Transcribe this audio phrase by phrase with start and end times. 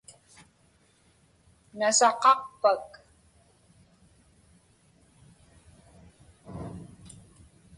[1.77, 2.87] Nasaqaqpak?